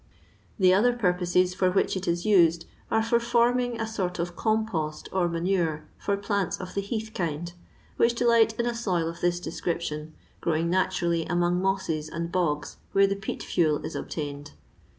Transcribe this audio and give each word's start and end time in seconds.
The 0.57 0.73
other 0.73 0.93
purposes 0.93 1.53
for 1.53 1.69
which 1.69 1.95
it 1.95 2.07
is 2.07 2.25
used 2.25 2.65
are 2.89 3.03
for 3.03 3.19
farming 3.19 3.79
a 3.79 3.85
sort 3.85 4.17
of 4.17 4.35
compost 4.35 5.07
or 5.11 5.29
manure 5.29 5.83
for 5.99 6.17
plants 6.17 6.59
of 6.59 6.73
the 6.73 6.81
heath 6.81 7.11
kind, 7.13 7.53
which 7.97 8.15
delight 8.15 8.59
in 8.59 8.65
a 8.65 8.73
soil 8.73 9.07
of 9.07 9.21
this 9.21 9.39
description, 9.39 10.15
growing 10.41 10.71
naturally 10.71 11.23
among 11.27 11.61
mosses 11.61 12.09
and 12.09 12.31
bogs 12.31 12.77
where 12.93 13.05
the 13.05 13.15
peat 13.15 13.43
fuel 13.43 13.85
is 13.85 13.95
obtained. 13.95 14.53